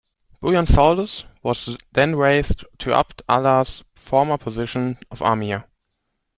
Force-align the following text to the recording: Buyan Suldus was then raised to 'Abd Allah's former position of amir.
Buyan 0.41 0.65
Suldus 0.65 1.25
was 1.43 1.77
then 1.91 2.15
raised 2.15 2.65
to 2.79 2.91
'Abd 2.91 3.21
Allah's 3.29 3.83
former 3.93 4.39
position 4.39 4.97
of 5.11 5.21
amir. 5.21 5.67